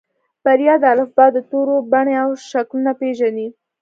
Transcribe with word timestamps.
بريا 0.43 0.75
د 0.83 0.85
الفبا 0.93 1.25
د 1.33 1.37
تورو 1.49 1.75
بڼې 1.91 2.15
او 2.23 2.29
شکلونه 2.49 2.91
پېژني. 2.99 3.47